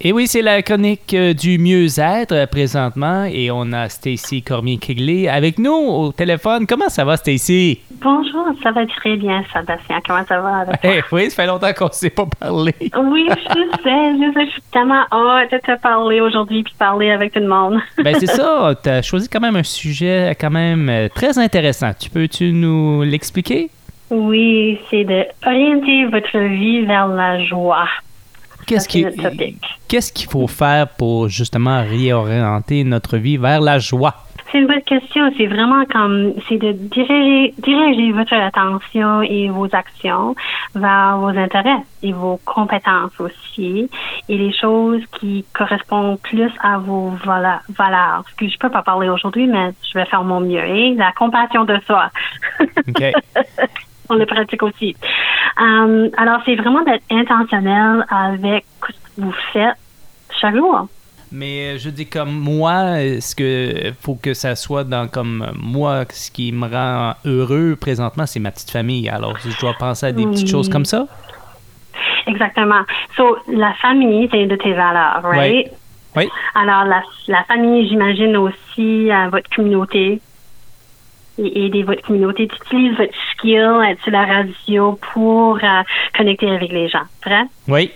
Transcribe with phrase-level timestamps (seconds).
[0.00, 5.26] Et oui, c'est la chronique euh, du mieux-être euh, présentement et on a Stacy Cormier-Kigley
[5.26, 6.68] avec nous au téléphone.
[6.68, 7.80] Comment ça va, Stacy?
[8.00, 9.98] Bonjour, ça va très bien, Sébastien.
[10.06, 10.90] Comment ça va avec toi?
[10.94, 12.72] Eh oui, ça fait longtemps qu'on ne s'est pas parlé.
[12.96, 17.10] Oui, je sais, je sais, je suis tellement hâte de te parler aujourd'hui puis parler
[17.10, 17.80] avec tout le monde.
[17.98, 21.90] ben c'est ça, tu as choisi quand même un sujet quand même euh, très intéressant.
[21.98, 23.68] Tu peux-tu nous l'expliquer?
[24.10, 27.88] Oui, c'est de orienter votre vie vers la joie.
[28.68, 34.14] Qu'est-ce qu'il faut faire pour justement réorienter notre vie vers la joie?
[34.50, 35.30] C'est une bonne question.
[35.36, 40.34] C'est vraiment comme, c'est de diriger, diriger votre attention et vos actions
[40.74, 43.90] vers vos intérêts et vos compétences aussi
[44.28, 48.24] et les choses qui correspondent plus à vos valeurs.
[48.30, 50.64] Ce que je peux pas parler aujourd'hui, mais je vais faire mon mieux.
[50.64, 52.10] Et la compassion de soi.
[52.88, 53.02] OK.
[54.10, 54.96] On le pratique aussi.
[55.60, 59.76] Euh, alors, c'est vraiment d'être intentionnel avec ce que vous faites
[60.40, 60.86] chaque jour.
[61.30, 66.04] Mais euh, je dis comme moi, est-ce que faut que ça soit dans comme moi,
[66.10, 69.08] ce qui me rend heureux présentement, c'est ma petite famille.
[69.10, 70.50] Alors, je dois penser à des petites Oui.
[70.52, 71.06] choses comme ça.
[72.26, 72.82] Exactement.
[73.16, 75.70] So, la famille, c'est une de tes valeurs, right?
[76.16, 76.28] Oui.
[76.54, 80.20] Alors, la, la famille, j'imagine aussi euh, votre communauté.
[81.40, 82.48] Et aider votre communauté.
[82.48, 85.82] Tu utilises votre skill, être sur la radio pour euh,
[86.16, 87.04] connecter avec les gens.
[87.24, 87.44] Vrai?
[87.68, 87.90] Oui.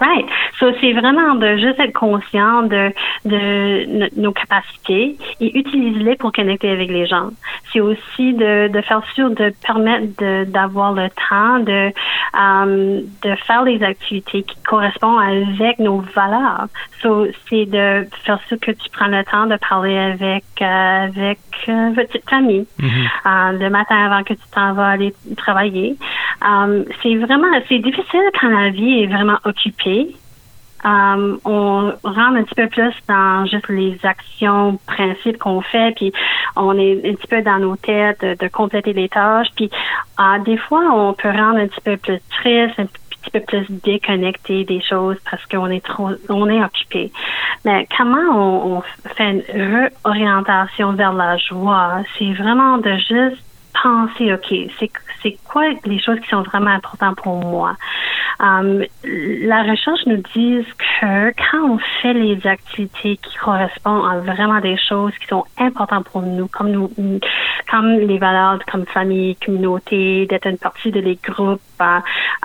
[0.00, 0.26] Right.
[0.60, 2.92] So, c'est vraiment de juste être conscient de,
[3.24, 7.30] de no- nos capacités et utiliser-les pour connecter avec les gens.
[7.72, 11.92] C'est aussi de, de faire sûr de permettre de- d'avoir le temps de,
[12.38, 16.66] euh, de faire les activités qui correspondent avec nos valeurs.
[17.02, 21.38] So, c'est de faire sûr que tu prends le temps de parler avec, euh, avec
[21.68, 22.88] euh, votre petite famille Mhm.
[23.26, 25.96] euh, le matin avant que tu t'en vas aller travailler.
[26.44, 30.14] Euh, c'est vraiment, c'est difficile quand la vie est vraiment occupée.
[30.84, 36.12] Euh, on rentre un petit peu plus dans juste les actions, principes qu'on fait, puis
[36.54, 39.48] on est un petit peu dans nos têtes de, compléter les tâches.
[39.56, 39.70] Puis
[40.20, 43.66] euh, des fois, on peut rendre un petit peu plus triste, un petit peu plus
[43.82, 47.10] déconnecté des choses parce qu'on est trop, on est occupé.
[47.64, 48.82] Mais comment on, on
[49.16, 52.02] fait une réorientation vers la joie?
[52.16, 53.42] C'est vraiment de juste
[53.82, 54.54] penser, OK,
[55.22, 57.76] c'est quoi les choses qui sont vraiment importantes pour moi?
[58.40, 60.64] Um, la recherche nous dit
[61.00, 66.08] que quand on fait les activités qui correspondent à vraiment des choses qui sont importantes
[66.08, 66.90] pour nous, comme nous,
[67.68, 71.98] comme les valeurs comme famille, communauté, d'être une partie de les groupes, euh,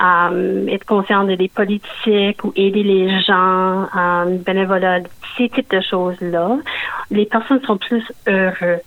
[0.04, 5.02] um, être conscient de les politiques ou aider les gens, um, bénévolat,
[5.38, 6.58] ces types de choses-là,
[7.12, 8.82] les personnes sont plus heureuses.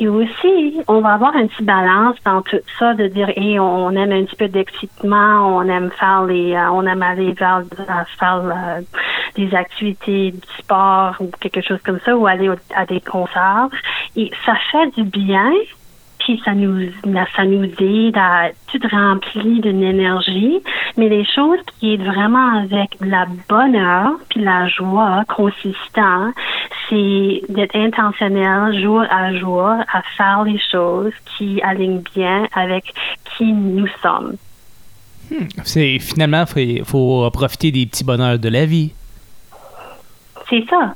[0.00, 3.90] Et aussi, on va avoir un petit balance dans tout ça de dire, hey, on
[3.90, 8.06] aime un petit peu d'excitement, on aime faire les, euh, on aime aller vers, à
[8.06, 8.80] faire euh,
[9.36, 13.68] des activités du sport ou quelque chose comme ça, ou aller à des concerts.
[14.16, 15.52] Et ça fait du bien,
[16.20, 16.90] puis ça nous,
[17.36, 20.62] ça nous aide à tout rempli d'une énergie.
[20.96, 26.32] Mais les choses qui aident vraiment avec la bonheur puis la joie consistant,
[26.90, 32.92] c'est d'être intentionnel jour à jour à faire les choses qui alignent bien avec
[33.24, 34.36] qui nous sommes.
[35.64, 38.92] C'est finalement, il faut, faut profiter des petits bonheurs de la vie.
[40.48, 40.94] C'est ça.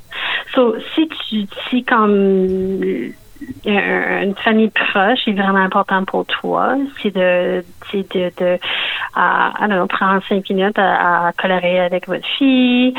[0.55, 3.13] So, si tu, si comme
[3.67, 8.59] euh, une famille proche est vraiment important pour toi, c'est de, c'est de, de
[9.15, 9.53] à,
[9.89, 12.95] prendre cinq minutes à, à colorer avec votre fille,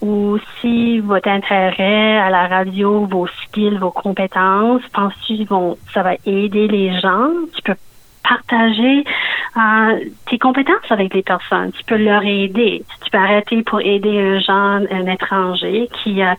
[0.00, 6.14] ou si votre intérêt à la radio, vos skills, vos compétences, penses-tu vont, ça va
[6.24, 7.30] aider les gens?
[7.54, 7.74] Tu peux
[8.32, 9.04] partager
[9.56, 11.72] euh, tes compétences avec les personnes.
[11.72, 12.82] Tu peux leur aider.
[13.04, 16.36] Tu peux arrêter pour aider un jeune, un étranger qui a,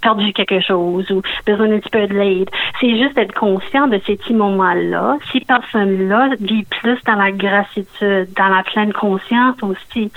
[0.00, 2.50] perdu quelque chose ou besoin d'un petit peu de l'aide.
[2.80, 5.18] C'est juste être conscient de ces petits moments-là.
[5.32, 10.10] Ces personnes-là vivent plus dans la gratitude, dans la pleine conscience aussi.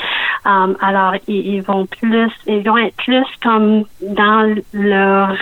[0.45, 5.35] Um, alors, ils vont plus, ils vont être plus comme dans leur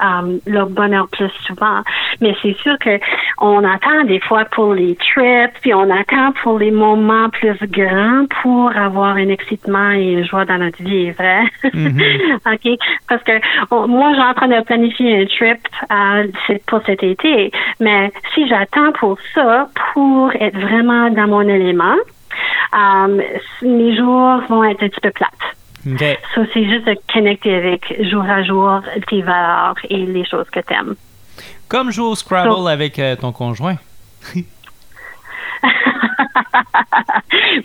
[0.00, 1.80] um, leur bonheur plus souvent.
[2.20, 2.98] Mais c'est sûr que
[3.40, 8.26] on attend des fois pour les trips, puis on attend pour les moments plus grands
[8.42, 11.42] pour avoir un excitement et une joie dans notre vie, vrai?
[11.64, 12.78] OK?
[13.08, 13.32] Parce que
[13.70, 15.58] on- moi, j'ai en train de planifier un trip
[15.90, 16.26] euh,
[16.66, 17.50] pour cet été,
[17.80, 21.96] mais si j'attends pour ça, pour être vraiment dans mon élément,
[22.72, 23.20] um,
[23.62, 25.49] mes jours vont être un petit peu plates.
[25.86, 26.18] OK.
[26.34, 30.60] So, c'est juste de connecter avec jour à jour tes valeurs et les choses que
[30.60, 30.94] tu aimes.
[31.68, 33.76] Comme jouer au Scrabble avec euh, ton conjoint.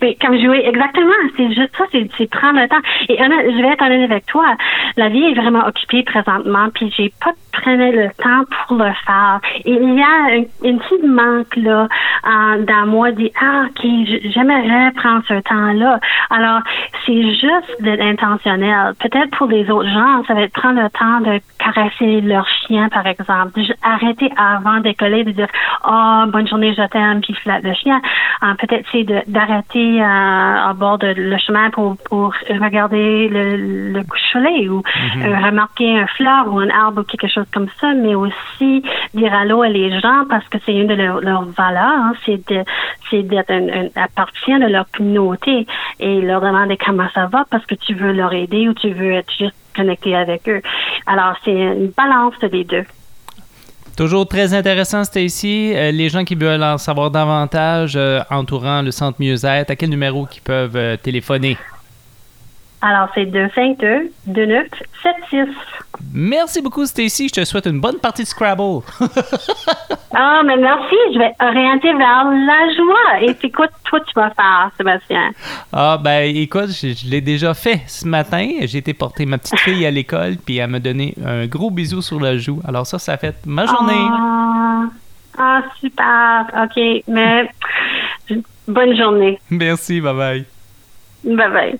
[0.00, 2.80] Mais comme oui, exactement, c'est juste ça, c'est prendre le temps.
[3.08, 4.56] Et je vais être honnête avec toi,
[4.96, 9.40] la vie est vraiment occupée présentement, puis j'ai pas prenais le temps pour le faire.
[9.64, 11.88] Il y a une, petite manque là
[12.24, 13.86] dans moi dit ah ok
[14.34, 16.00] j'aimerais prendre ce temps-là.
[16.30, 16.60] Alors
[17.04, 18.94] c'est juste d'être intentionnel.
[19.00, 22.88] Peut-être pour les autres gens ça va être prendre le temps de caresser leur chien
[22.88, 23.60] par exemple.
[23.82, 25.48] Arrêter avant d'écoler de dire
[25.86, 28.00] oh bonne journée je t'aime puis flatte le chien.
[28.42, 34.04] Euh, peut-être c'est d'arrêter euh, à bord de le chemin pour pour regarder le, le
[34.04, 35.26] coucher soleil ou mm-hmm.
[35.26, 38.82] euh, remarquer un fleur ou un arbre ou quelque chose comme ça, mais aussi
[39.14, 43.50] dire allô à les gens parce que c'est une de leurs valeurs, hein, c'est d'être
[43.50, 45.66] un, appartient de leur communauté
[46.00, 49.12] et leur demander comment ça va parce que tu veux leur aider ou tu veux
[49.12, 50.62] être juste connecté avec eux.
[51.06, 52.84] Alors c'est une balance des deux.
[53.96, 55.72] Toujours très intéressant, Stacy.
[55.74, 59.88] Euh, les gens qui veulent en savoir davantage euh, entourant le centre mieux-être, à quel
[59.88, 61.56] numéro qu'ils peuvent euh, téléphoner?
[62.82, 65.48] Alors, c'est 252-2976.
[66.12, 67.28] Merci beaucoup, Stacy.
[67.28, 68.82] Je te souhaite une bonne partie de Scrabble.
[70.14, 70.94] ah, mais merci.
[71.12, 73.22] Je vais orienter vers la joie.
[73.22, 75.30] Et c'est quoi, toi, tu vas faire, Sébastien?
[75.72, 78.46] Ah, ben, écoute, je, l'ai déjà fait ce matin.
[78.62, 82.02] J'ai été porter ma petite fille à l'école, puis elle m'a donné un gros bisou
[82.02, 82.60] sur la joue.
[82.66, 84.06] Alors, ça, ça a fait ma journée.
[84.10, 84.82] Ah,
[85.38, 86.44] ah super.
[86.62, 86.78] OK.
[87.08, 87.48] Mais
[88.68, 89.38] bonne journée.
[89.50, 90.00] Merci.
[90.00, 90.44] Bye bye.
[91.24, 91.78] Bye bye.